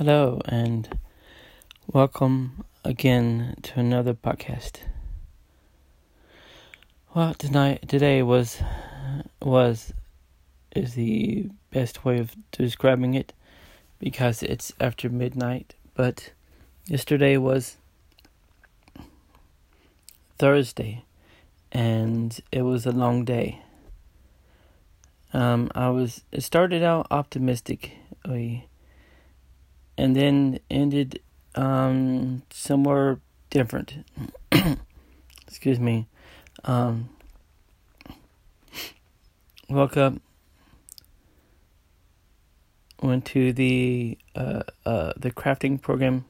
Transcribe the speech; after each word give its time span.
Hello 0.00 0.40
and 0.46 0.98
welcome 1.86 2.64
again 2.82 3.54
to 3.60 3.80
another 3.80 4.14
podcast. 4.14 4.78
Well, 7.14 7.34
tonight 7.34 7.86
today 7.86 8.22
was 8.22 8.62
was 9.42 9.92
is 10.74 10.94
the 10.94 11.50
best 11.70 12.02
way 12.02 12.18
of 12.18 12.34
describing 12.50 13.12
it 13.12 13.34
because 13.98 14.42
it's 14.42 14.72
after 14.80 15.10
midnight, 15.10 15.74
but 15.92 16.32
yesterday 16.86 17.36
was 17.36 17.76
Thursday 20.38 21.04
and 21.72 22.40
it 22.50 22.62
was 22.62 22.86
a 22.86 22.92
long 22.92 23.26
day. 23.26 23.60
Um 25.34 25.70
I 25.74 25.90
was 25.90 26.22
it 26.32 26.42
started 26.42 26.82
out 26.82 27.06
optimistically 27.10 28.69
and 30.00 30.16
then 30.16 30.58
ended 30.70 31.20
um, 31.54 32.42
somewhere 32.48 33.20
different. 33.50 33.92
Excuse 35.46 35.78
me. 35.78 36.06
Um, 36.64 37.10
woke 39.68 39.98
up, 39.98 40.14
went 43.02 43.26
to 43.26 43.52
the 43.52 44.16
uh, 44.34 44.62
uh, 44.86 45.12
the 45.18 45.30
crafting 45.30 45.80
program 45.80 46.24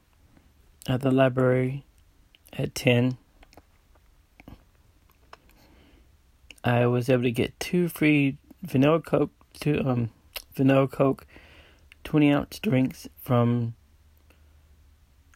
at 0.89 1.02
the 1.02 1.13
library 1.13 1.85
at 2.52 2.75
ten. 2.75 3.19
I 6.65 6.87
was 6.87 7.09
able 7.09 7.23
to 7.23 7.30
get 7.30 7.59
two 7.61 7.89
free 7.89 8.37
vanilla 8.63 9.01
coke, 9.01 9.30
two 9.61 9.80
um 9.87 10.11
vanilla 10.57 10.89
coke 10.89 11.25
20 12.05 12.33
ounce 12.33 12.59
drinks 12.59 13.09
from 13.21 13.75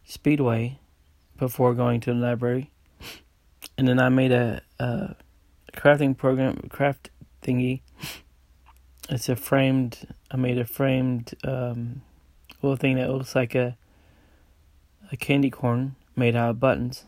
Speedway 0.05 0.79
before 1.39 1.75
going 1.75 2.01
to 2.01 2.13
the 2.13 2.19
library. 2.19 2.71
And 3.77 3.89
then 3.89 3.99
I 3.99 4.09
made 4.09 4.33
a, 4.33 4.63
a 4.79 5.17
crafting 5.73 6.17
program, 6.17 6.69
craft 6.71 7.11
thingy. 7.43 7.81
It's 9.09 9.29
a 9.29 9.37
framed, 9.37 10.07
I 10.31 10.37
made 10.37 10.59
a 10.59 10.65
framed 10.65 11.35
um, 11.45 12.03
little 12.63 12.77
thing 12.77 12.97
that 12.97 13.11
looks 13.11 13.35
like 13.35 13.55
a, 13.55 13.77
a 15.13 15.17
candy 15.17 15.51
corn 15.51 15.97
made 16.17 16.37
out 16.37 16.51
of 16.51 16.61
buttons. 16.61 17.05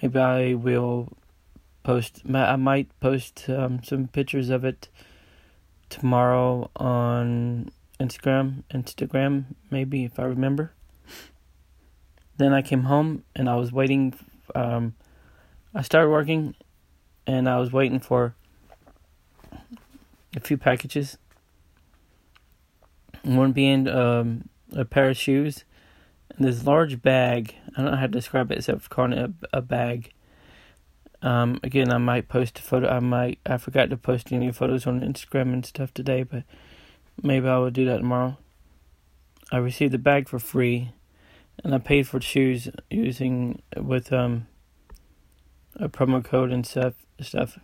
Maybe 0.00 0.18
I 0.18 0.54
will 0.54 1.12
post, 1.82 2.22
I 2.32 2.56
might 2.56 2.88
post 3.00 3.48
um, 3.48 3.82
some 3.82 4.08
pictures 4.08 4.50
of 4.50 4.64
it 4.64 4.88
tomorrow 5.88 6.70
on 6.76 7.70
Instagram, 8.00 8.64
Instagram 8.72 9.44
maybe 9.70 10.04
if 10.04 10.18
I 10.18 10.24
remember. 10.24 10.72
Then 12.36 12.52
I 12.52 12.62
came 12.62 12.84
home 12.84 13.24
and 13.34 13.48
I 13.48 13.56
was 13.56 13.72
waiting. 13.72 14.14
Um, 14.54 14.94
I 15.74 15.82
started 15.82 16.10
working, 16.10 16.54
and 17.26 17.48
I 17.48 17.58
was 17.58 17.72
waiting 17.72 18.00
for 18.00 18.34
a 20.34 20.40
few 20.40 20.56
packages. 20.56 21.18
One 23.22 23.52
being 23.52 23.88
um, 23.88 24.48
a 24.72 24.84
pair 24.84 25.10
of 25.10 25.16
shoes, 25.16 25.64
and 26.30 26.46
this 26.46 26.64
large 26.64 27.02
bag. 27.02 27.54
I 27.76 27.82
don't 27.82 27.90
know 27.92 27.96
how 27.96 28.06
to 28.06 28.08
describe 28.08 28.52
it 28.52 28.58
except 28.58 28.82
for 28.82 28.88
calling 28.88 29.12
it 29.12 29.30
a, 29.52 29.58
a 29.58 29.62
bag. 29.62 30.12
Um, 31.22 31.58
again, 31.62 31.90
I 31.90 31.98
might 31.98 32.28
post 32.28 32.58
a 32.58 32.62
photo. 32.62 32.88
I 32.88 33.00
might. 33.00 33.38
I 33.46 33.56
forgot 33.56 33.90
to 33.90 33.96
post 33.96 34.32
any 34.32 34.52
photos 34.52 34.86
on 34.86 35.00
Instagram 35.00 35.52
and 35.52 35.64
stuff 35.64 35.92
today, 35.94 36.22
but 36.22 36.44
maybe 37.22 37.48
I 37.48 37.58
will 37.58 37.70
do 37.70 37.84
that 37.86 37.98
tomorrow. 37.98 38.36
I 39.52 39.58
received 39.58 39.92
the 39.92 39.98
bag 39.98 40.28
for 40.28 40.38
free, 40.38 40.92
and 41.62 41.74
I 41.74 41.78
paid 41.78 42.08
for 42.08 42.20
shoes 42.20 42.68
using 42.90 43.62
with 43.76 44.12
um 44.12 44.46
a 45.76 45.88
promo 45.88 46.24
code 46.24 46.50
and 46.52 46.66
stuff. 46.66 46.94
Stuff. 47.20 47.58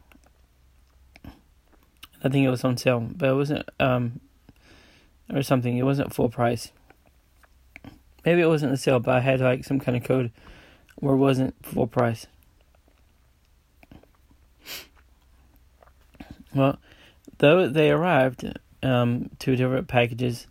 I 2.25 2.29
think 2.29 2.47
it 2.47 2.51
was 2.51 2.65
on 2.65 2.77
sale, 2.77 3.01
but 3.01 3.29
it 3.29 3.35
wasn't 3.35 3.69
um 3.81 4.21
or 5.33 5.43
something. 5.43 5.77
It 5.77 5.85
wasn't 5.85 6.15
full 6.15 6.29
price. 6.29 6.73
Maybe 8.25 8.41
it 8.41 8.47
wasn't 8.47 8.73
a 8.73 8.77
sale, 8.77 9.01
but 9.01 9.17
I 9.17 9.21
had 9.21 9.41
like 9.41 9.65
some 9.65 9.81
kind 9.81 9.97
of 9.97 10.05
code 10.05 10.31
where 10.97 11.15
it 11.15 11.19
wasn't 11.19 11.55
full 11.65 11.89
price. 11.89 12.27
Well, 16.55 16.79
though 17.39 17.67
they 17.67 17.91
arrived, 17.91 18.59
um, 18.83 19.31
two 19.39 19.57
different 19.57 19.89
packages, 19.89 20.47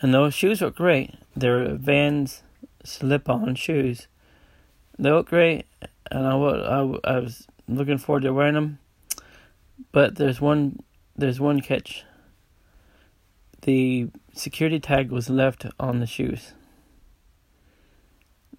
and 0.00 0.14
those 0.14 0.34
shoes 0.34 0.60
look 0.60 0.76
great. 0.76 1.14
They're 1.36 1.74
Vans 1.74 2.42
slip-on 2.84 3.54
shoes. 3.54 4.06
They 4.98 5.10
look 5.10 5.28
great, 5.28 5.66
and 6.10 6.26
I, 6.26 6.32
I, 6.32 6.98
I 7.04 7.18
was 7.18 7.46
looking 7.68 7.98
forward 7.98 8.22
to 8.22 8.32
wearing 8.32 8.54
them. 8.54 8.78
But 9.92 10.16
there's 10.16 10.40
one 10.40 10.80
there's 11.16 11.40
one 11.40 11.60
catch. 11.60 12.04
The 13.62 14.08
security 14.32 14.80
tag 14.80 15.10
was 15.10 15.28
left 15.28 15.66
on 15.78 16.00
the 16.00 16.06
shoes. 16.06 16.52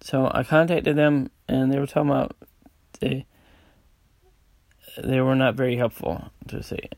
So 0.02 0.30
I 0.32 0.44
contacted 0.44 0.96
them, 0.96 1.30
and 1.48 1.72
they 1.72 1.78
were 1.78 1.86
talking 1.86 2.10
about 2.10 2.36
they 3.00 3.26
they 5.02 5.20
were 5.20 5.34
not 5.34 5.54
very 5.54 5.76
helpful 5.76 6.30
to 6.48 6.62
say 6.62 6.88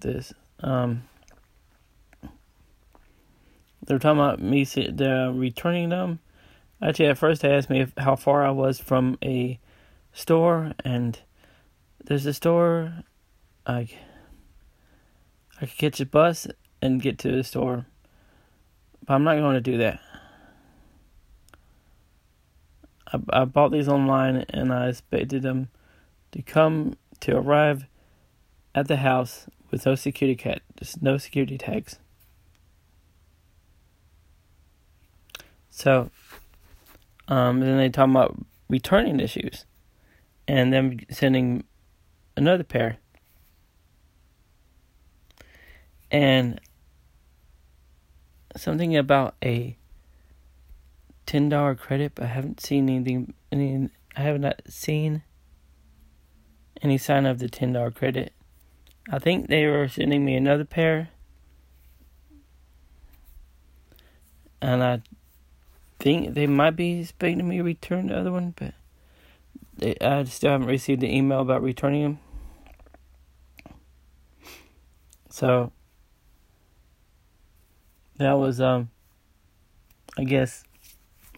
this. 0.00 0.32
Um, 0.60 1.04
they 2.22 3.94
were 3.94 3.98
talking 3.98 4.18
about 4.18 4.40
me 4.40 4.64
the 4.64 5.32
returning 5.34 5.88
them. 5.88 6.18
Actually, 6.82 7.06
at 7.06 7.18
first 7.18 7.42
they 7.42 7.52
asked 7.52 7.70
me 7.70 7.80
if, 7.80 7.92
how 7.96 8.16
far 8.16 8.44
I 8.44 8.50
was 8.50 8.78
from 8.78 9.18
a 9.24 9.58
store, 10.12 10.72
and 10.84 11.18
there's 12.04 12.26
a 12.26 12.34
store. 12.34 13.02
I 13.66 13.88
I 15.60 15.66
could 15.66 15.78
catch 15.78 16.00
a 16.00 16.06
bus 16.06 16.46
and 16.80 17.02
get 17.02 17.18
to 17.20 17.32
the 17.32 17.42
store, 17.42 17.86
but 19.04 19.14
I'm 19.14 19.24
not 19.24 19.36
going 19.36 19.54
to 19.54 19.60
do 19.60 19.78
that. 19.78 20.00
I 23.12 23.18
I 23.30 23.44
bought 23.44 23.72
these 23.72 23.88
online 23.88 24.44
and 24.50 24.72
I 24.72 24.88
expected 24.88 25.42
them 25.42 25.68
to 26.32 26.42
come 26.42 26.96
to 27.20 27.36
arrive 27.36 27.86
at 28.74 28.86
the 28.86 28.98
house 28.98 29.48
with 29.70 29.84
no 29.86 29.94
security 29.94 30.36
cat, 30.36 30.62
just 30.78 31.02
no 31.02 31.18
security 31.18 31.58
tags. 31.58 31.98
So, 35.70 36.10
um, 37.28 37.60
then 37.60 37.76
they 37.76 37.88
talk 37.88 38.08
about 38.08 38.36
returning 38.68 39.18
the 39.18 39.26
shoes, 39.28 39.64
and 40.46 40.72
then 40.72 41.00
sending 41.10 41.64
another 42.36 42.64
pair. 42.64 42.98
And 46.10 46.60
something 48.56 48.96
about 48.96 49.36
a 49.44 49.76
ten 51.26 51.48
dollar 51.48 51.74
credit, 51.74 52.12
but 52.14 52.24
I 52.24 52.28
haven't 52.28 52.60
seen 52.60 52.88
anything. 52.88 53.34
Any, 53.52 53.90
I 54.16 54.22
have 54.22 54.40
not 54.40 54.62
seen 54.66 55.22
any 56.82 56.98
sign 56.98 57.26
of 57.26 57.38
the 57.38 57.48
ten 57.48 57.72
dollar 57.72 57.90
credit. 57.90 58.32
I 59.10 59.18
think 59.18 59.48
they 59.48 59.66
were 59.66 59.88
sending 59.88 60.24
me 60.24 60.36
another 60.36 60.64
pair, 60.64 61.08
and 64.60 64.82
I 64.82 65.02
think 65.98 66.34
they 66.34 66.46
might 66.46 66.76
be 66.76 67.00
expecting 67.00 67.48
me 67.48 67.56
to 67.56 67.62
return 67.62 68.08
the 68.08 68.18
other 68.18 68.32
one, 68.32 68.54
but 68.56 68.74
they, 69.78 69.96
I 70.00 70.24
still 70.24 70.50
haven't 70.50 70.68
received 70.68 71.00
the 71.00 71.14
email 71.14 71.40
about 71.40 71.62
returning 71.62 72.02
them. 72.02 72.18
So 75.30 75.72
that 78.18 78.32
was 78.32 78.60
um 78.60 78.90
I 80.18 80.24
guess 80.24 80.64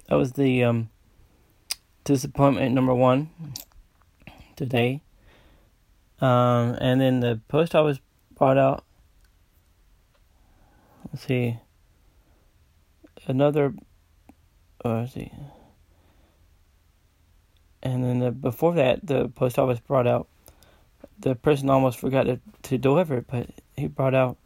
that 0.09 0.17
was 0.17 0.33
the 0.33 0.65
um 0.65 0.91
disappointment 2.05 2.75
number 2.75 2.95
one 2.95 3.31
today. 4.57 5.03
Um, 6.21 6.77
and 6.81 7.01
then 7.01 7.21
the 7.21 7.41
post 7.49 7.75
office 7.75 7.99
brought 8.37 8.59
out, 8.59 8.85
let's 11.11 11.27
see, 11.27 11.59
another, 13.27 13.75
oh, 14.85 15.01
let's 15.01 15.15
see. 15.15 15.33
And 17.83 18.05
then 18.05 18.19
the, 18.19 18.31
before 18.31 18.75
that, 18.75 19.07
the 19.07 19.29
post 19.29 19.59
office 19.59 19.81
brought 19.81 20.07
out, 20.07 20.29
the 21.19 21.35
person 21.35 21.71
almost 21.71 21.99
forgot 21.99 22.25
to, 22.25 22.41
to 22.65 22.79
deliver 22.79 23.19
it, 23.19 23.27
but 23.27 23.49
he 23.77 23.87
brought 23.87 24.15
out 24.15 24.37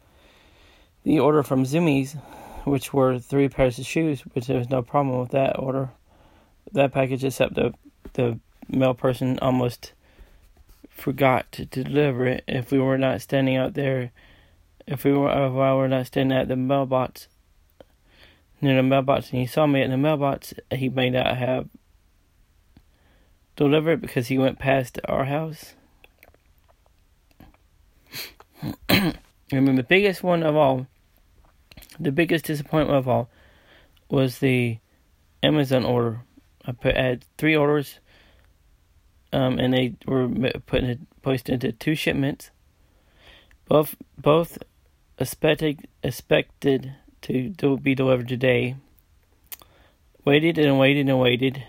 the 1.03 1.19
order 1.19 1.43
from 1.43 1.65
Zumiez, 1.65 2.15
which 2.65 2.93
were 2.93 3.19
three 3.19 3.49
pairs 3.49 3.77
of 3.77 3.85
shoes, 3.85 4.21
which 4.21 4.47
there 4.47 4.57
was 4.57 4.69
no 4.69 4.81
problem 4.81 5.19
with 5.19 5.31
that 5.31 5.59
order, 5.59 5.91
that 6.71 6.93
package, 6.93 7.23
except 7.23 7.55
the 7.55 7.73
the 8.13 8.39
mail 8.69 8.93
person 8.93 9.37
almost 9.39 9.93
forgot 10.95 11.51
to 11.51 11.65
deliver 11.65 12.25
it 12.25 12.43
if 12.47 12.71
we 12.71 12.79
were 12.79 12.97
not 12.97 13.21
standing 13.21 13.55
out 13.55 13.75
there 13.75 14.11
if 14.87 15.03
we 15.03 15.13
were 15.13 15.29
if 15.29 15.53
I 15.53 15.73
were 15.73 15.87
not 15.87 16.07
standing 16.07 16.37
at 16.37 16.47
the 16.47 16.55
mailbox 16.55 17.27
near 18.61 18.75
the 18.75 18.83
mailbox 18.83 19.31
and 19.31 19.39
he 19.39 19.47
saw 19.47 19.67
me 19.67 19.81
in 19.81 19.91
the 19.91 19.97
mailbox, 19.97 20.53
he 20.71 20.89
may 20.89 21.09
not 21.09 21.37
have 21.37 21.67
delivered 23.55 24.01
because 24.01 24.27
he 24.27 24.37
went 24.37 24.59
past 24.59 24.99
our 25.05 25.25
house. 25.25 25.73
Remember, 29.51 29.81
the 29.81 29.87
biggest 29.87 30.23
one 30.23 30.43
of 30.43 30.55
all, 30.55 30.87
the 31.99 32.11
biggest 32.11 32.45
disappointment 32.45 32.97
of 32.97 33.07
all, 33.07 33.29
was 34.09 34.39
the 34.39 34.79
Amazon 35.43 35.85
order. 35.85 36.21
I 36.65 36.71
put 36.71 36.97
I 36.97 37.03
had 37.03 37.25
three 37.37 37.55
orders, 37.55 37.99
um, 39.35 39.59
and 39.59 39.73
they 39.73 39.95
were 40.05 40.29
put 40.65 40.83
in, 40.83 41.07
placed 41.21 41.49
into 41.49 41.73
two 41.73 41.93
shipments. 41.93 42.51
Both 43.67 43.95
both 44.17 44.57
expected 45.19 45.87
expected 46.01 46.95
to 47.23 47.49
do, 47.49 47.77
be 47.77 47.95
delivered 47.95 48.29
today. 48.29 48.77
Waited 50.23 50.57
and 50.57 50.79
waited 50.79 51.09
and 51.09 51.19
waited, 51.19 51.63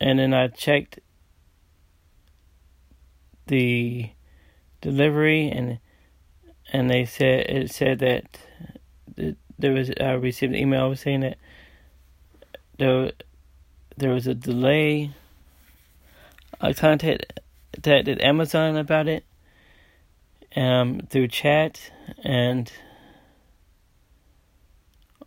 and 0.00 0.18
then 0.18 0.32
I 0.32 0.46
checked 0.48 1.00
the 3.46 4.10
delivery 4.80 5.50
and 5.50 5.78
and 6.72 6.88
they 6.88 7.04
said 7.04 7.50
it 7.50 7.70
said 7.70 7.98
that 7.98 8.38
there 9.58 9.72
was 9.72 9.90
I 10.00 10.12
received 10.12 10.54
an 10.54 10.58
email 10.58 10.94
saying 10.94 11.20
that 11.20 11.38
there 12.78 13.10
there 13.96 14.12
was 14.12 14.28
a 14.28 14.34
delay. 14.34 15.10
I 16.60 16.72
contacted 16.72 18.20
Amazon 18.20 18.76
about 18.76 19.08
it 19.08 19.24
um, 20.56 21.00
through 21.10 21.28
chat 21.28 21.90
and 22.22 22.70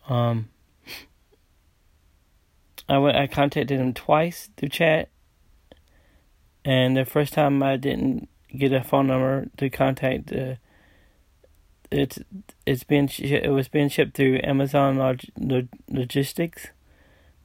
um, 0.09 0.50
I 2.89 2.97
went 2.97 3.18
I 3.18 3.27
contacted 3.27 3.79
them 3.79 3.94
twice 3.94 4.50
through 4.57 4.69
chat. 4.69 5.09
And 6.63 6.97
the 6.97 7.06
first 7.06 7.33
time 7.33 7.62
I 7.63 7.77
didn't 7.77 8.30
get 8.56 8.73
a 8.73 8.83
phone 8.83 9.07
number 9.07 9.47
to 9.57 9.69
contact 9.69 10.27
the 10.27 10.57
it's 11.91 12.19
it's 12.65 12.83
been 12.83 13.09
it 13.19 13.51
was 13.51 13.68
being 13.68 13.89
shipped 13.89 14.15
through 14.15 14.39
Amazon 14.44 14.97
Log- 14.97 15.69
Logistics, 15.89 16.68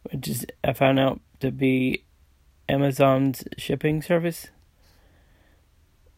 which 0.05 0.28
is 0.28 0.46
I 0.64 0.73
found 0.73 0.99
out 0.99 1.20
to 1.40 1.50
be 1.50 2.05
Amazon's 2.73 3.45
shipping 3.59 4.03
service. 4.03 4.49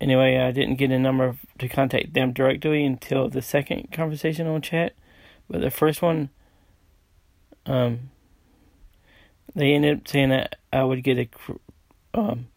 Anyway, 0.01 0.39
I 0.39 0.51
didn't 0.51 0.77
get 0.77 0.91
a 0.91 0.99
number 0.99 1.37
to 1.59 1.69
contact 1.69 2.15
them 2.15 2.33
directly 2.33 2.85
until 2.85 3.29
the 3.29 3.43
second 3.43 3.93
conversation 3.93 4.47
on 4.47 4.61
chat, 4.63 4.93
but 5.49 5.61
the 5.61 5.71
first 5.71 6.03
one, 6.03 6.31
um, 7.67 8.11
they 9.55 9.73
ended 9.73 9.99
up 9.99 10.09
saying 10.09 10.31
that 10.31 10.57
I 10.73 10.85
would 10.85 11.03
get 11.03 11.19
a 11.19 11.29
um 12.13 12.49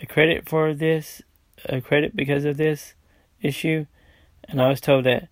a 0.00 0.06
credit 0.06 0.48
for 0.48 0.74
this, 0.74 1.22
a 1.64 1.80
credit 1.80 2.14
because 2.14 2.44
of 2.44 2.56
this 2.56 2.94
issue 3.40 3.86
and 4.48 4.62
I 4.62 4.68
was 4.68 4.80
told 4.80 5.04
that 5.04 5.28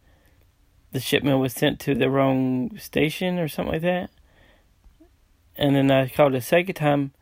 the 0.92 1.00
shipment 1.00 1.38
was 1.38 1.54
sent 1.54 1.80
to 1.80 1.94
the 1.94 2.10
wrong 2.10 2.76
station 2.78 3.38
or 3.38 3.48
something 3.48 3.72
like 3.72 3.82
that. 3.82 4.10
And 5.56 5.74
then 5.74 5.90
I 5.90 6.08
called 6.08 6.34
a 6.34 6.40
second 6.40 6.74
time, 6.74 7.12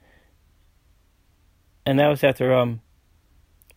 and 1.86 1.98
that 1.98 2.08
was 2.08 2.24
after 2.24 2.52
um, 2.54 2.80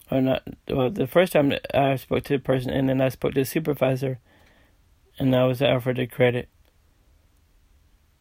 or 0.09 0.21
not. 0.21 0.43
Well, 0.69 0.89
the 0.89 1.07
first 1.07 1.33
time 1.33 1.53
I 1.73 1.95
spoke 1.95 2.23
to 2.25 2.37
the 2.37 2.43
person, 2.43 2.71
and 2.71 2.87
then 2.87 3.01
I 3.01 3.09
spoke 3.09 3.33
to 3.33 3.41
the 3.41 3.45
supervisor, 3.45 4.19
and 5.19 5.35
I 5.35 5.45
was 5.45 5.61
offered 5.61 5.99
a 5.99 6.07
credit. 6.07 6.49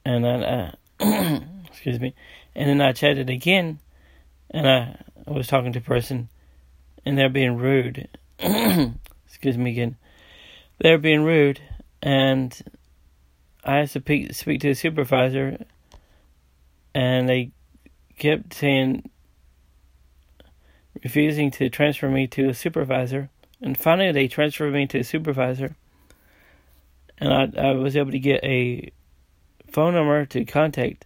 And 0.05 0.25
then, 0.25 0.43
uh, 0.43 0.75
excuse 1.67 2.00
me, 2.00 2.15
and 2.55 2.69
then 2.69 2.81
I 2.81 2.93
chatted 2.93 3.29
again, 3.29 3.81
and 4.50 4.67
I 4.69 4.99
was 5.27 5.49
talking 5.49 5.73
to 5.73 5.81
a 5.81 5.83
person, 5.83 6.29
and 7.05 7.19
they're 7.19 7.29
being 7.29 7.56
rude. 7.56 8.09
excuse 8.38 9.59
me 9.59 9.71
again, 9.71 9.97
they're 10.79 10.99
being 10.99 11.25
rude, 11.25 11.61
and 12.03 12.61
I 13.65 13.79
had 13.79 13.91
to 13.91 14.00
speak, 14.00 14.35
speak 14.35 14.61
to 14.61 14.69
the 14.69 14.75
supervisor, 14.75 15.65
and 16.94 17.29
they 17.29 17.50
kept 18.19 18.55
saying, 18.55 19.11
refusing 21.06 21.53
to 21.53 21.70
transfer 21.70 22.08
me 22.08 22.26
to 22.26 22.49
a 22.49 22.55
supervisor, 22.55 23.31
and 23.62 23.79
finally 23.79 24.11
they 24.11 24.26
transferred 24.26 24.73
me 24.73 24.88
to 24.88 24.99
a 24.99 25.05
supervisor, 25.05 25.76
and 27.19 27.32
I 27.32 27.69
I 27.69 27.73
was 27.75 27.97
able 27.97 28.11
to 28.11 28.19
get 28.19 28.43
a 28.43 28.91
phone 29.70 29.94
number 29.94 30.26
to 30.26 30.44
contact 30.44 31.05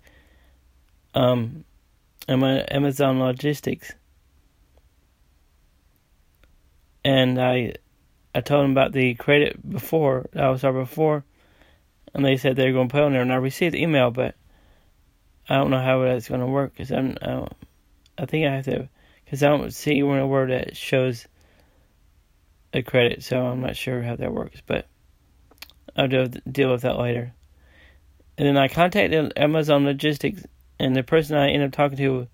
um 1.15 1.65
Amazon 2.29 3.19
Logistics. 3.19 3.93
And 7.05 7.39
I 7.39 7.75
I 8.35 8.41
told 8.41 8.65
them 8.65 8.71
about 8.71 8.93
the 8.93 9.15
credit 9.15 9.69
before 9.69 10.31
I 10.35 10.49
was 10.49 10.63
there 10.63 10.73
before, 10.73 11.25
and 12.15 12.25
they 12.25 12.39
said 12.39 12.57
they 12.57 12.69
were 12.69 12.73
going 12.73 12.89
to 12.89 12.93
put 12.93 13.03
on 13.03 13.13
there. 13.13 13.21
And 13.21 13.33
I 13.33 13.37
received 13.37 13.75
the 13.75 13.83
email, 13.83 14.11
but 14.11 14.35
I 15.47 15.57
don't 15.57 15.71
know 15.71 15.83
how 15.83 16.03
that's 16.05 16.29
going 16.29 16.41
to 16.41 16.47
work 16.47 16.73
because 16.73 16.91
I'm 16.91 17.19
I, 17.21 17.47
I 18.17 18.25
think 18.25 18.47
I 18.47 18.57
have 18.57 18.65
to 18.65 18.89
because 19.31 19.45
I 19.45 19.49
don't 19.49 19.73
see 19.73 20.01
anywhere 20.01 20.49
that 20.49 20.77
shows 20.77 21.29
a 22.75 22.83
credit, 22.83 23.23
so 23.23 23.47
I'm 23.47 23.61
not 23.61 23.77
sure 23.77 24.03
how 24.03 24.17
that 24.17 24.33
works. 24.33 24.61
But 24.67 24.89
I'll 25.95 26.09
deal 26.09 26.27
deal 26.51 26.73
with 26.73 26.83
that 26.83 26.99
later. 26.99 27.33
And 28.37 28.49
then 28.49 28.57
I 28.57 28.67
contacted 28.67 29.33
Amazon 29.37 29.85
Logistics, 29.85 30.45
and 30.81 30.97
the 30.97 31.05
person 31.05 31.37
I 31.37 31.51
ended 31.51 31.69
up 31.69 31.73
talking 31.73 31.99
to 31.99 32.13
was 32.13 32.27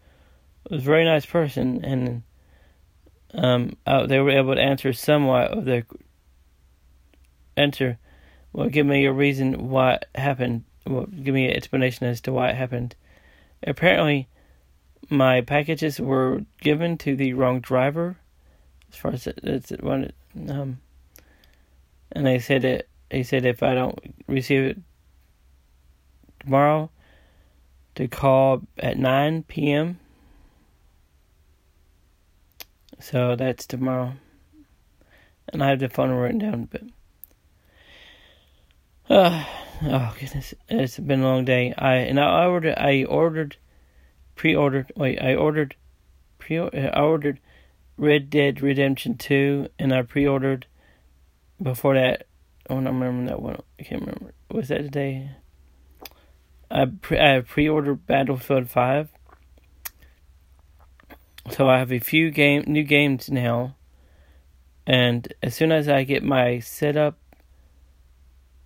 a 0.71 0.79
very 0.79 1.05
nice 1.05 1.27
person, 1.27 1.85
and 1.85 2.23
um, 3.35 3.77
uh, 3.87 4.07
they 4.07 4.19
were 4.19 4.31
able 4.31 4.55
to 4.55 4.63
answer 4.63 4.95
somewhat 4.95 5.51
of 5.51 5.67
the 5.67 5.85
answer. 7.59 7.99
Well, 8.55 8.71
give 8.71 8.87
me 8.87 9.05
a 9.05 9.13
reason 9.13 9.69
why 9.69 9.97
it 9.97 10.09
happened. 10.15 10.65
Well, 10.87 11.05
give 11.05 11.35
me 11.35 11.47
an 11.47 11.57
explanation 11.57 12.07
as 12.07 12.23
to 12.23 12.33
why 12.33 12.49
it 12.49 12.57
happened. 12.57 12.97
Apparently, 13.63 14.29
my 15.09 15.41
packages 15.41 16.01
were 16.01 16.43
given 16.61 16.99
to 16.99 17.17
the 17.17 17.33
wrong 17.35 17.61
driver, 17.61 18.17
as 18.93 18.99
far 18.99 19.13
as 19.13 19.27
it's 19.27 19.71
one. 19.71 20.13
Um, 20.49 20.81
and 22.13 22.27
they 22.27 22.39
said 22.39 22.65
it. 22.65 22.89
he 23.11 23.23
said 23.23 23.45
if 23.45 23.63
I 23.63 23.75
don't 23.75 23.99
receive 24.27 24.63
it 24.63 24.79
tomorrow, 26.41 26.91
to 27.95 28.09
call 28.09 28.63
at 28.79 28.99
nine 28.99 29.43
p.m. 29.43 29.99
So 33.01 33.37
that's 33.37 33.67
tomorrow. 33.67 34.15
And 35.53 35.63
I 35.63 35.71
have 35.71 35.79
the 35.79 35.89
phone 35.89 36.11
written 36.11 36.39
down, 36.39 36.69
but. 36.71 36.83
Uh, 39.09 39.45
oh 39.85 40.15
goodness, 40.19 40.55
it's 40.69 40.99
been 40.99 41.21
a 41.21 41.25
long 41.25 41.45
day. 41.45 41.73
I 41.77 41.95
and 41.97 42.19
I 42.19 42.47
ordered. 42.47 42.75
I 42.77 43.05
ordered, 43.05 43.57
pre-ordered. 44.37 44.93
Wait, 44.95 45.21
I 45.21 45.35
ordered, 45.35 45.75
pre. 46.39 46.59
Uh, 46.59 46.69
I 46.73 47.01
ordered, 47.01 47.41
Red 47.97 48.31
Dead 48.31 48.63
Redemption 48.63 49.17
Two, 49.17 49.69
and 49.79 49.93
I 49.93 50.03
pre-ordered. 50.03 50.67
Before 51.61 51.95
that, 51.95 52.27
Oh, 52.69 52.79
I 52.79 52.83
don't 52.83 52.99
remember 52.99 53.31
that 53.31 53.41
one. 53.41 53.61
I 53.79 53.83
can't 53.85 54.01
remember. 54.01 54.35
Was 54.51 54.69
that 54.69 54.79
today? 54.79 55.31
I 56.71 56.87
pre 56.87 57.19
I 57.19 57.41
pre-ordered 57.41 58.07
Battlefield 58.07 58.69
Five, 58.69 59.09
so 61.51 61.69
I 61.69 61.79
have 61.79 61.93
a 61.93 62.01
few 62.01 62.33
game 62.33 62.65
new 62.67 62.83
games 62.83 63.31
now, 63.31 63.77
and 64.85 65.33
as 65.45 65.55
soon 65.55 65.71
as 65.71 65.89
I 65.89 66.03
get 66.03 66.25
my 66.25 66.59
setup 66.59 67.19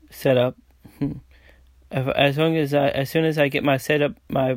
set 0.09 0.39
up, 0.39 0.57
as 1.91 2.39
long 2.39 2.57
as 2.57 2.73
I 2.73 2.89
as 2.89 3.11
soon 3.11 3.27
as 3.27 3.37
I 3.37 3.49
get 3.49 3.63
my 3.63 3.77
setup 3.77 4.15
my 4.31 4.57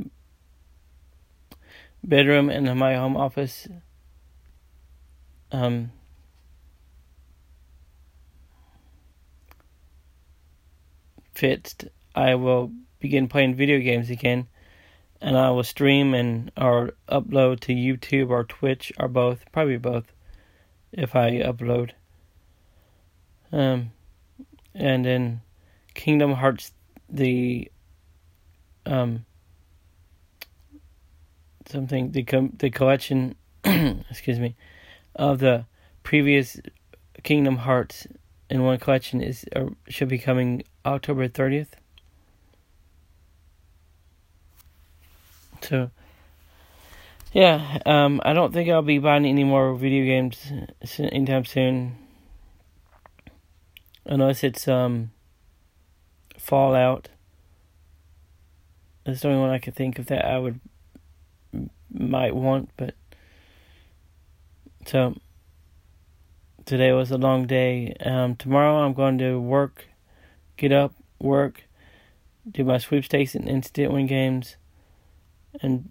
bedroom 2.03 2.49
and 2.49 2.77
my 2.77 2.95
home 2.95 3.15
office 3.15 3.67
um 5.51 5.91
fixed, 11.33 11.85
I 12.15 12.35
will 12.35 12.71
begin 12.99 13.27
playing 13.27 13.55
video 13.55 13.79
games 13.79 14.09
again 14.09 14.47
and 15.23 15.37
I 15.37 15.49
will 15.51 15.63
stream 15.63 16.13
and 16.13 16.51
or 16.57 16.93
upload 17.09 17.61
to 17.61 17.73
YouTube 17.73 18.29
or 18.29 18.43
Twitch 18.43 18.91
or 18.99 19.07
both, 19.07 19.45
probably 19.51 19.77
both, 19.77 20.11
if 20.91 21.15
I 21.15 21.31
upload. 21.31 21.91
Um, 23.51 23.91
and 24.75 25.05
then 25.05 25.41
Kingdom 25.93 26.33
Hearts, 26.33 26.73
the 27.09 27.71
um, 28.85 29.25
something 31.73 32.11
the 32.11 32.23
com- 32.23 32.53
the 32.57 32.69
collection, 32.69 33.35
excuse 33.65 34.39
me, 34.39 34.55
of 35.15 35.39
the 35.39 35.65
previous 36.03 36.59
Kingdom 37.23 37.57
Hearts 37.57 38.07
in 38.49 38.63
one 38.63 38.77
collection 38.77 39.21
is 39.21 39.45
uh, 39.55 39.65
should 39.89 40.07
be 40.07 40.17
coming 40.17 40.63
October 40.85 41.27
30th. 41.27 41.73
So, 45.61 45.91
yeah, 47.31 47.79
um, 47.85 48.21
I 48.23 48.33
don't 48.33 48.53
think 48.53 48.69
I'll 48.69 48.81
be 48.81 48.99
buying 48.99 49.25
any 49.25 49.43
more 49.43 49.75
video 49.75 50.05
games 50.05 50.51
anytime 50.99 51.45
soon. 51.45 51.97
Unless 54.05 54.43
it's 54.43 54.67
um, 54.67 55.11
Fallout. 56.37 57.07
That's 59.05 59.21
the 59.21 59.29
only 59.29 59.39
one 59.39 59.49
I 59.49 59.59
could 59.59 59.75
think 59.75 59.97
of 59.97 60.07
that 60.07 60.25
I 60.25 60.37
would 60.37 60.59
might 61.93 62.35
want, 62.35 62.69
but 62.77 62.95
so 64.85 65.15
today 66.65 66.91
was 66.91 67.11
a 67.11 67.17
long 67.17 67.45
day. 67.45 67.95
Um, 67.99 68.35
tomorrow 68.35 68.83
I'm 68.83 68.93
going 68.93 69.17
to 69.19 69.39
work, 69.39 69.85
get 70.57 70.71
up, 70.71 70.93
work, 71.19 71.63
do 72.49 72.63
my 72.63 72.77
sweepstakes 72.77 73.35
and 73.35 73.47
instant 73.47 73.93
win 73.93 74.07
games, 74.07 74.57
and 75.61 75.89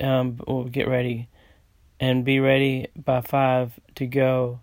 um, 0.00 0.40
we'll 0.46 0.64
get 0.64 0.88
ready, 0.88 1.28
and 2.00 2.24
be 2.24 2.40
ready 2.40 2.88
by 2.96 3.20
five 3.20 3.78
to 3.94 4.06
go 4.06 4.60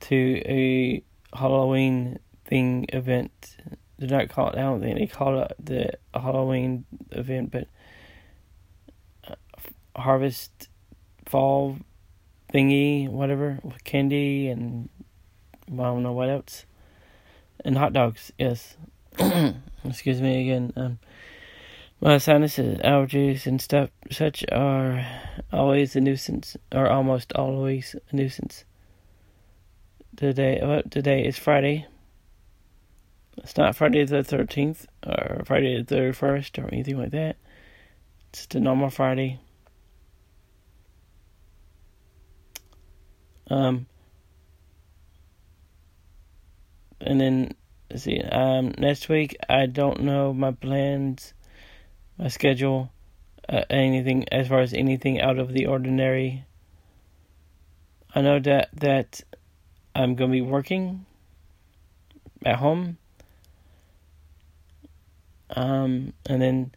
to 0.00 0.42
a 0.46 1.02
Halloween 1.34 2.18
thing 2.44 2.86
event. 2.92 3.56
They're 3.98 4.08
not 4.08 4.28
call 4.28 4.48
it. 4.50 4.56
I 4.56 4.62
don't 4.62 4.80
think 4.80 4.98
they 4.98 5.06
call 5.06 5.40
it 5.40 5.54
the 5.62 5.92
Halloween 6.12 6.84
event, 7.12 7.52
but 7.52 7.68
Harvest 9.96 10.68
Fall 11.26 11.78
thingy, 12.52 13.08
whatever, 13.08 13.58
with 13.62 13.82
candy 13.84 14.48
and 14.48 14.88
well, 15.68 15.90
I 15.90 15.94
don't 15.94 16.02
know 16.02 16.12
what 16.12 16.28
else, 16.28 16.66
and 17.64 17.78
hot 17.78 17.92
dogs. 17.92 18.32
Yes, 18.38 18.76
excuse 19.84 20.20
me 20.20 20.42
again. 20.42 20.72
Um, 20.76 20.98
my 22.00 22.18
sinuses, 22.18 22.78
allergies, 22.78 23.46
and 23.46 23.60
stuff 23.60 23.90
such 24.10 24.44
are 24.50 25.06
always 25.52 25.96
a 25.96 26.00
nuisance, 26.00 26.56
or 26.72 26.88
almost 26.88 27.32
always 27.34 27.96
a 28.10 28.16
nuisance. 28.16 28.64
Today, 30.16 30.60
well, 30.62 30.82
today 30.90 31.24
is 31.24 31.38
Friday. 31.38 31.86
It's 33.38 33.56
not 33.56 33.76
Friday 33.76 34.04
the 34.04 34.22
thirteenth 34.22 34.86
or 35.06 35.42
Friday 35.46 35.78
the 35.78 35.84
thirty 35.84 36.12
first 36.12 36.58
or 36.58 36.68
anything 36.70 36.98
like 36.98 37.12
that. 37.12 37.36
It's 38.28 38.40
just 38.40 38.54
a 38.56 38.60
normal 38.60 38.90
Friday. 38.90 39.40
Um, 43.52 43.86
and 47.02 47.20
then 47.20 47.54
see 47.94 48.22
um 48.22 48.72
next 48.78 49.10
week 49.10 49.36
I 49.46 49.66
don't 49.66 50.00
know 50.00 50.32
my 50.32 50.52
plans, 50.52 51.34
my 52.16 52.28
schedule, 52.28 52.90
uh, 53.50 53.64
anything 53.68 54.24
as 54.32 54.48
far 54.48 54.60
as 54.60 54.72
anything 54.72 55.20
out 55.20 55.38
of 55.38 55.52
the 55.52 55.66
ordinary. 55.66 56.46
I 58.14 58.22
know 58.22 58.40
that 58.40 58.70
that 58.72 59.20
I'm 59.94 60.14
gonna 60.14 60.32
be 60.32 60.40
working 60.40 61.04
at 62.46 62.56
home. 62.56 62.96
Um, 65.50 66.14
and 66.24 66.40
then 66.40 66.72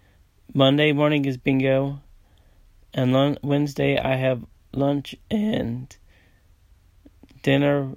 Monday 0.54 0.92
morning 0.92 1.24
is 1.24 1.38
bingo, 1.38 2.02
and 2.94 3.40
Wednesday 3.42 3.98
I 3.98 4.16
have 4.16 4.44
lunch 4.74 5.16
and 5.32 5.96
dinner 7.46 7.92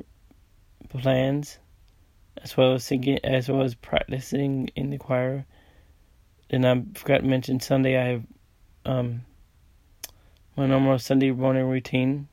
plans, 0.90 1.58
as 2.42 2.54
well 2.54 2.74
as 2.74 2.84
singing, 2.84 3.18
as 3.24 3.48
well 3.48 3.62
as 3.62 3.74
practicing 3.74 4.68
in 4.76 4.90
the 4.90 4.98
choir. 4.98 5.46
And 6.50 6.66
I 6.66 6.82
forgot 6.92 7.22
to 7.22 7.26
mention 7.26 7.58
Sunday. 7.58 7.96
I 7.96 8.04
have 8.08 8.22
um, 8.84 9.22
my 10.54 10.66
normal 10.66 10.98
Sunday 10.98 11.30
morning 11.30 11.64
routine. 11.64 12.28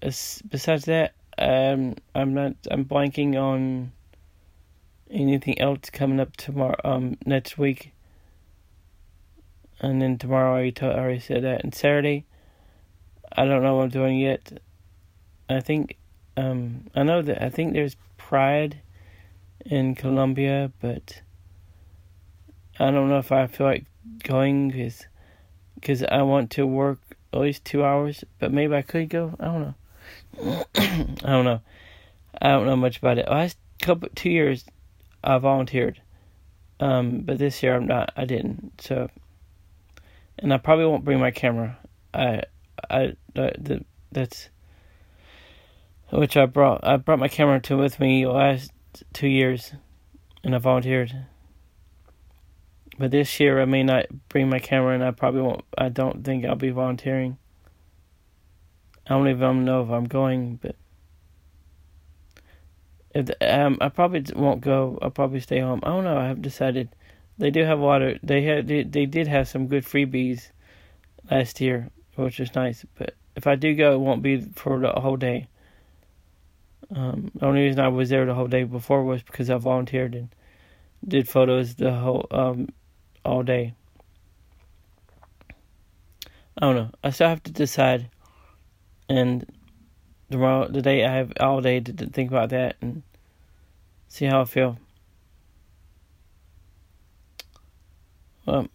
As, 0.00 0.40
besides 0.48 0.86
that, 0.86 1.12
um, 1.36 1.96
I'm 2.14 2.32
not. 2.32 2.54
I'm 2.70 2.86
blanking 2.86 3.36
on 3.36 3.92
anything 5.10 5.60
else 5.60 5.90
coming 5.90 6.18
up 6.18 6.34
tomorrow. 6.38 6.80
Um, 6.82 7.18
next 7.26 7.58
week. 7.58 7.92
And 9.80 10.00
then 10.00 10.16
tomorrow, 10.16 10.52
I 10.52 10.54
already, 10.54 10.72
told, 10.72 10.94
I 10.94 10.98
already 11.00 11.20
said 11.20 11.44
that. 11.44 11.62
And 11.62 11.74
Saturday, 11.74 12.24
I 13.36 13.44
don't 13.44 13.62
know 13.62 13.76
what 13.76 13.84
I'm 13.84 13.88
doing 13.90 14.18
yet. 14.18 14.60
I 15.48 15.60
think 15.60 15.96
um, 16.36 16.86
I 16.94 17.02
know 17.02 17.22
that 17.22 17.42
I 17.42 17.50
think 17.50 17.72
there's 17.72 17.96
Pride 18.16 18.80
in 19.64 19.94
Columbia, 19.94 20.72
but 20.80 21.20
I 22.78 22.90
don't 22.90 23.08
know 23.08 23.18
if 23.18 23.32
I 23.32 23.46
feel 23.46 23.66
like 23.66 23.84
going 24.22 24.70
because 24.70 25.06
because 25.74 26.02
I 26.02 26.22
want 26.22 26.50
to 26.52 26.66
work 26.66 27.00
at 27.32 27.40
least 27.40 27.64
two 27.64 27.84
hours. 27.84 28.24
But 28.38 28.52
maybe 28.52 28.74
I 28.74 28.82
could 28.82 29.08
go. 29.08 29.34
I 29.38 29.44
don't 29.44 29.60
know. 29.60 29.74
I 30.74 31.30
don't 31.30 31.44
know. 31.44 31.60
I 32.40 32.48
don't 32.48 32.66
know 32.66 32.76
much 32.76 32.98
about 32.98 33.18
it. 33.18 33.28
Last 33.28 33.58
couple 33.80 34.08
two 34.14 34.30
years, 34.30 34.64
I 35.22 35.38
volunteered, 35.38 36.00
um, 36.80 37.20
but 37.20 37.38
this 37.38 37.62
year 37.62 37.76
I'm 37.76 37.86
not. 37.86 38.12
I 38.16 38.24
didn't. 38.24 38.80
So, 38.80 39.10
and 40.38 40.52
I 40.52 40.56
probably 40.56 40.86
won't 40.86 41.04
bring 41.04 41.20
my 41.20 41.30
camera. 41.30 41.78
I 42.14 42.42
I 42.90 43.14
the, 43.34 43.84
that's 44.10 44.48
which 46.10 46.36
I 46.36 46.46
brought. 46.46 46.86
I 46.86 46.96
brought 46.96 47.18
my 47.18 47.28
camera 47.28 47.60
to 47.60 47.76
with 47.76 47.98
me 47.98 48.26
last 48.26 48.72
two 49.12 49.28
years, 49.28 49.72
and 50.44 50.54
I 50.54 50.58
volunteered. 50.58 51.26
But 52.98 53.10
this 53.10 53.40
year 53.40 53.60
I 53.60 53.64
may 53.64 53.82
not 53.82 54.06
bring 54.28 54.48
my 54.48 54.58
camera, 54.58 54.94
and 54.94 55.02
I 55.02 55.10
probably 55.10 55.42
won't. 55.42 55.64
I 55.76 55.88
don't 55.88 56.24
think 56.24 56.44
I'll 56.44 56.54
be 56.54 56.70
volunteering. 56.70 57.38
I 59.06 59.10
don't 59.10 59.28
even 59.28 59.64
know 59.64 59.82
if 59.82 59.90
I'm 59.90 60.04
going, 60.04 60.56
but 60.62 60.76
if 63.14 63.26
the, 63.26 63.60
um, 63.60 63.78
I 63.80 63.88
probably 63.88 64.24
won't 64.34 64.60
go. 64.60 64.98
I'll 65.02 65.10
probably 65.10 65.40
stay 65.40 65.60
home. 65.60 65.80
I 65.82 65.88
don't 65.88 66.04
know. 66.04 66.18
I 66.18 66.28
have 66.28 66.42
decided. 66.42 66.90
They 67.38 67.50
do 67.50 67.64
have 67.64 67.80
of. 67.80 68.18
They 68.22 68.42
had. 68.42 68.68
They, 68.68 68.82
they 68.84 69.06
did 69.06 69.26
have 69.28 69.48
some 69.48 69.66
good 69.66 69.84
freebies 69.84 70.50
last 71.30 71.60
year, 71.60 71.90
which 72.16 72.40
is 72.40 72.54
nice. 72.54 72.84
But 72.96 73.14
if 73.36 73.46
I 73.46 73.54
do 73.54 73.74
go, 73.74 73.94
it 73.94 73.98
won't 73.98 74.22
be 74.22 74.40
for 74.54 74.78
the 74.78 74.92
whole 74.92 75.16
day. 75.16 75.48
Um, 76.94 77.30
the 77.34 77.46
only 77.46 77.62
reason 77.62 77.80
I 77.80 77.88
was 77.88 78.10
there 78.10 78.26
the 78.26 78.34
whole 78.34 78.48
day 78.48 78.64
before 78.64 79.04
was 79.04 79.22
because 79.22 79.48
I 79.48 79.56
volunteered 79.56 80.14
and 80.14 80.28
did 81.06 81.28
photos 81.28 81.74
the 81.76 81.92
whole 81.92 82.26
um, 82.30 82.68
all 83.24 83.42
day. 83.42 83.74
I 86.58 86.66
don't 86.66 86.76
know. 86.76 86.90
I 87.02 87.10
still 87.10 87.28
have 87.28 87.42
to 87.44 87.50
decide, 87.50 88.10
and 89.08 89.46
tomorrow, 90.30 90.68
the 90.68 90.82
day 90.82 91.04
I 91.04 91.14
have 91.14 91.32
all 91.40 91.60
day 91.62 91.80
to, 91.80 91.92
think 91.92 92.30
about 92.30 92.50
that 92.50 92.76
and 92.82 93.02
see 94.08 94.26
how 94.26 94.42
I 94.42 94.44
feel. 94.44 94.78
Well, 98.44 98.68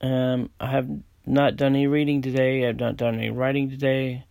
um, 0.00 0.50
I 0.60 0.70
have 0.70 0.88
not 1.28 1.56
done 1.56 1.74
any 1.74 1.86
reading 1.86 2.22
today. 2.22 2.66
I've 2.66 2.80
not 2.80 2.96
done 2.96 3.14
any 3.14 3.30
writing 3.30 3.70
today. 3.70 4.24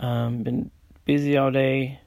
Um, 0.00 0.42
been 0.42 0.70
busy 1.04 1.36
all 1.36 1.50
day. 1.50 2.00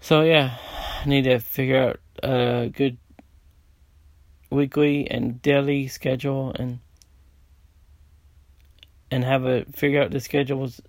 So 0.00 0.22
yeah, 0.22 0.56
I 1.02 1.08
need 1.08 1.24
to 1.24 1.38
figure 1.38 1.82
out 1.82 2.00
a 2.22 2.68
good 2.68 2.98
weekly 4.50 5.10
and 5.10 5.40
daily 5.42 5.88
schedule 5.88 6.52
and 6.58 6.80
and 9.10 9.24
have 9.24 9.44
a 9.44 9.64
figure 9.66 10.02
out 10.02 10.10
the 10.10 10.20
schedules 10.20 10.80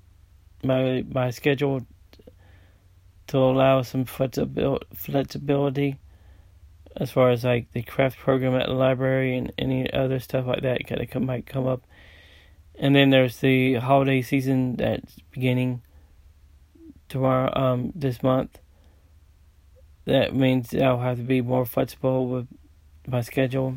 my 0.63 1.03
my 1.09 1.29
schedule 1.29 1.85
to 3.27 3.37
allow 3.37 3.81
some 3.81 4.05
flexibility 4.05 5.97
as 6.97 7.11
far 7.11 7.29
as 7.29 7.43
like 7.43 7.71
the 7.73 7.83
craft 7.83 8.17
program 8.17 8.55
at 8.55 8.67
the 8.67 8.73
library 8.73 9.37
and 9.37 9.51
any 9.57 9.91
other 9.91 10.19
stuff 10.19 10.45
like 10.45 10.61
that 10.61 10.87
kind 10.87 11.01
of 11.01 11.21
might 11.21 11.45
come 11.45 11.67
up 11.67 11.81
and 12.77 12.95
then 12.95 13.09
there's 13.09 13.37
the 13.37 13.75
holiday 13.75 14.21
season 14.21 14.75
that's 14.75 15.15
beginning 15.31 15.81
tomorrow, 17.07 17.51
um, 17.55 17.91
this 17.95 18.21
month. 18.21 18.59
That 20.05 20.35
means 20.35 20.73
I'll 20.73 20.99
have 20.99 21.17
to 21.17 21.23
be 21.23 21.41
more 21.41 21.65
flexible 21.65 22.27
with 22.27 22.47
my 23.07 23.21
schedule. 23.21 23.75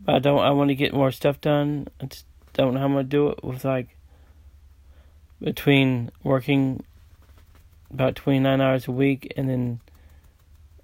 But 0.00 0.16
I 0.16 0.18
don't. 0.18 0.40
I 0.40 0.50
want 0.50 0.68
to 0.68 0.74
get 0.74 0.92
more 0.92 1.12
stuff 1.12 1.40
done. 1.40 1.88
I 2.00 2.06
just 2.06 2.26
don't 2.52 2.74
know 2.74 2.80
how 2.80 2.86
I'm 2.86 2.92
gonna 2.92 3.04
do 3.04 3.28
it 3.28 3.44
with 3.44 3.64
like 3.64 3.96
between 5.40 6.10
working 6.22 6.84
about 7.90 8.16
29 8.16 8.60
hours 8.60 8.88
a 8.88 8.92
week 8.92 9.32
and 9.36 9.48
then 9.48 9.80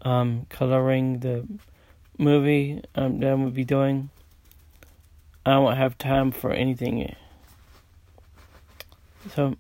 um, 0.03 0.47
coloring 0.49 1.21
the 1.21 1.47
movie 2.19 2.83
um, 2.95 3.21
that 3.21 3.33
I'm 3.33 3.41
gonna 3.41 3.51
be 3.51 3.65
doing. 3.65 4.11
I 5.45 5.59
won't 5.59 5.79
have 5.79 5.97
time 5.97 6.33
for 6.33 6.53
anything. 6.53 7.15
So 9.35 9.57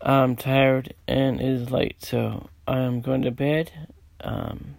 I'm 0.00 0.36
tired 0.36 0.94
and 1.06 1.40
it 1.40 1.46
is 1.46 1.70
late, 1.70 2.04
so 2.04 2.48
I'm 2.66 3.00
going 3.00 3.22
to 3.22 3.30
bed. 3.30 3.72
Um, 4.20 4.76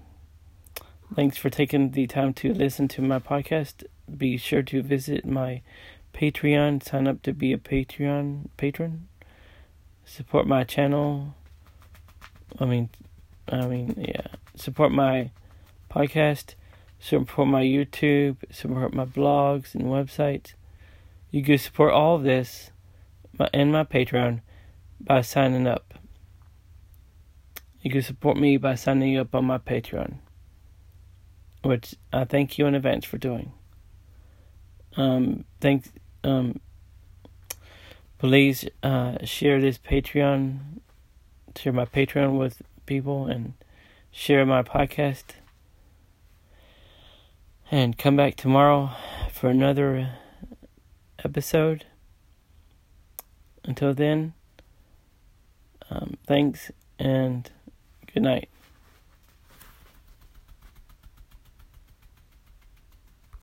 thanks 1.15 1.37
for 1.37 1.49
taking 1.49 1.91
the 1.91 2.07
time 2.07 2.33
to 2.35 2.53
listen 2.53 2.87
to 2.89 3.01
my 3.01 3.19
podcast. 3.19 3.83
Be 4.17 4.37
sure 4.37 4.63
to 4.63 4.81
visit 4.81 5.25
my 5.25 5.61
Patreon. 6.13 6.83
Sign 6.83 7.07
up 7.07 7.21
to 7.23 7.33
be 7.33 7.53
a 7.53 7.57
Patreon 7.57 8.49
patron. 8.57 9.07
Support 10.05 10.47
my 10.47 10.63
channel. 10.63 11.35
I 12.59 12.65
mean, 12.65 12.89
I 13.47 13.65
mean, 13.65 13.95
yeah. 13.97 14.27
Support 14.55 14.91
my 14.91 15.31
podcast. 15.89 16.55
Support 16.99 17.47
my 17.47 17.63
YouTube. 17.63 18.37
Support 18.51 18.93
my 18.93 19.05
blogs 19.05 19.75
and 19.75 19.85
websites. 19.85 20.53
You 21.31 21.43
can 21.43 21.57
support 21.57 21.91
all 21.91 22.15
of 22.15 22.23
this 22.23 22.71
and 23.53 23.71
my 23.71 23.83
Patreon 23.83 24.41
by 24.99 25.21
signing 25.21 25.67
up. 25.67 25.93
You 27.81 27.91
can 27.91 28.01
support 28.01 28.37
me 28.37 28.57
by 28.57 28.75
signing 28.75 29.17
up 29.17 29.35
on 29.35 29.45
my 29.45 29.57
Patreon, 29.57 30.19
which 31.63 31.95
I 32.13 32.23
thank 32.23 32.57
you 32.57 32.65
in 32.67 32.75
advance 32.75 33.03
for 33.03 33.17
doing. 33.17 33.51
Um, 34.95 35.43
thanks. 35.59 35.91
Um, 36.23 36.61
please 38.19 38.65
uh, 38.83 39.17
share 39.25 39.59
this 39.59 39.77
Patreon, 39.77 40.59
share 41.57 41.73
my 41.73 41.85
Patreon 41.85 42.37
with 42.37 42.61
people, 42.85 43.27
and 43.27 43.53
share 44.11 44.45
my 44.45 44.63
podcast. 44.63 45.23
And 47.71 47.97
come 47.97 48.15
back 48.15 48.35
tomorrow 48.35 48.91
for 49.31 49.49
another 49.49 50.09
episode. 51.23 51.85
Until 53.63 53.93
then, 53.93 54.33
um, 55.89 56.17
thanks 56.27 56.71
and 56.99 57.49
good 58.13 58.23
night. 58.23 58.49